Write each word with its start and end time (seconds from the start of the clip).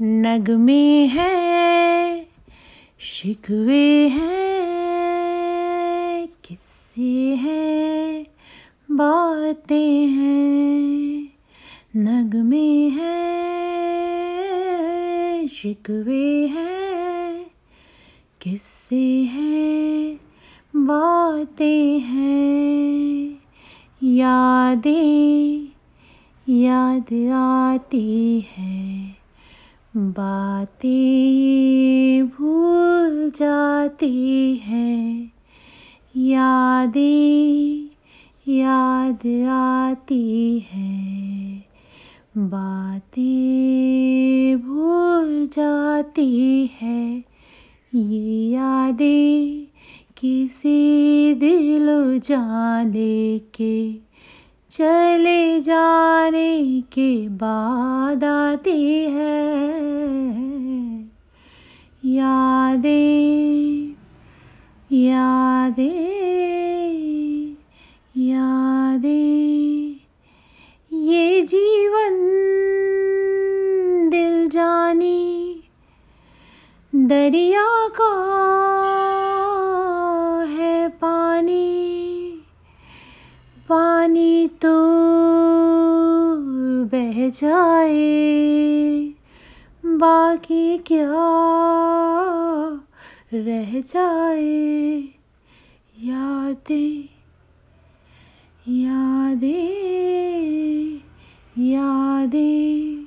नगमे 0.00 1.06
हैं, 1.06 2.26
शिकवे 2.98 4.08
हैं, 4.08 6.28
किस्से 6.44 7.34
हैं, 7.34 8.26
बातें 8.90 10.06
हैं। 10.06 11.28
नगमे 11.96 12.88
हैं, 12.88 15.48
शिकवे 15.48 16.46
हैं, 16.46 17.46
किस्से 18.40 19.22
हैं, 19.22 20.20
बातें 20.76 21.98
हैं। 21.98 23.38
यादें 24.02 25.68
याद 26.48 27.32
आती 27.32 28.40
है। 28.40 29.25
बातें 29.96 32.26
भूल 32.26 33.30
जाती 33.30 34.56
है। 34.56 35.30
यादें 36.16 37.88
याद 38.48 39.48
आती 39.48 40.66
है। 40.72 41.64
बातें 42.38 44.60
भूल 44.60 45.46
जाती 45.46 46.70
है। 46.80 47.24
ये 47.94 48.50
यादें 48.50 49.66
किसी 50.16 51.34
दिल 51.34 52.18
जाने 52.18 53.38
के, 53.38 53.94
चले 54.70 55.60
जाने 55.60 56.80
के 56.80 57.28
बाद 57.28 58.24
आती 58.24 59.04
है। 59.04 59.75
यादें 62.06 63.88
यादें 64.92 65.86
यादें। 68.16 69.96
ये 70.92 71.42
जीवन 71.42 72.14
दिल 74.10 74.48
जानी, 74.48 75.62
दरिया 76.94 77.88
का 77.88 78.12
है 80.48 80.88
पानी। 80.88 81.86
पानी 83.68 84.46
तो 84.46 84.76
बह 86.84 87.28
जाए। 87.28 89.15
बाकी 89.98 90.78
क्या 90.78 91.12
रह 93.32 93.80
जाए? 93.80 95.00
यादें 96.02 97.16
यादें 98.68 99.76
यादें। 101.58 103.06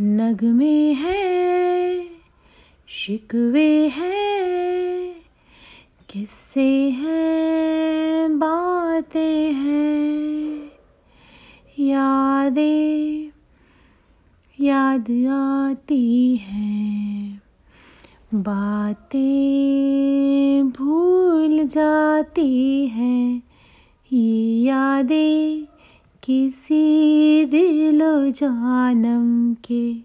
नगमे 0.00 0.92
हैं, 0.92 2.08
शिकवे 2.86 3.88
हैं, 3.88 5.14
किस्से 6.08 6.90
हैं, 6.90 8.38
बातें 8.38 9.52
हैं, 9.52 10.70
यादें। 11.78 13.33
याद 14.60 15.26
आती 15.30 16.36
हैं। 16.36 17.42
बातें 18.34 20.68
भूल 20.68 21.64
जाती 21.64 22.86
हैं। 22.86 23.42
ये 24.12 24.62
यादें 24.62 25.66
किसी 26.22 27.44
दिलो 27.44 28.30
जानम 28.30 29.54
के, 29.54 29.96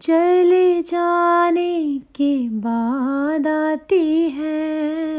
चले 0.00 0.82
जाने 0.82 1.98
के 1.98 2.48
बाद 2.48 3.46
आती 3.46 4.30
है। 4.30 5.13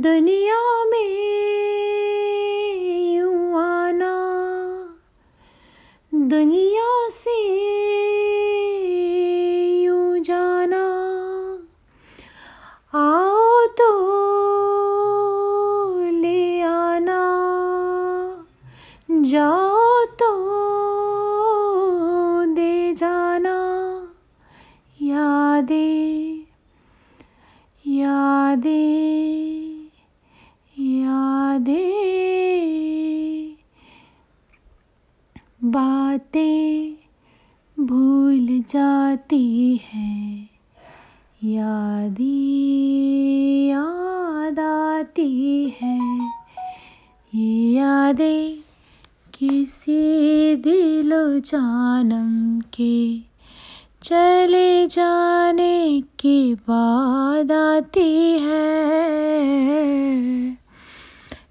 दुनिया 0.00 0.84
में 0.84 1.14
यूँ 3.14 3.62
आना। 3.62 4.14
दुनिया 6.14 7.08
से 7.08 7.36
यूँ 9.82 10.18
जाना। 10.18 10.84
आओ 12.94 13.66
तो 13.66 13.90
ले 16.20 16.60
आना। 16.62 17.22
जाओ 19.10 20.04
तो 20.04 20.39
बातें 35.70 36.92
भूल 37.86 38.46
जाती 38.68 39.80
हैं। 39.84 40.48
यादें 41.44 42.20
याद 43.68 44.58
आती 44.60 45.68
हैं। 45.80 46.32
ये 47.34 47.72
यादें 47.72 48.60
किसी 49.34 50.56
दिलो 50.56 51.38
जानम 51.38 52.60
के 52.60 53.18
चले 54.02 54.86
जाने 54.86 56.00
के 56.00 56.54
बाद 56.54 57.52
आती 57.52 58.38
है। 58.38 58.90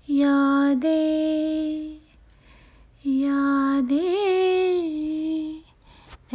यादें 0.09 1.78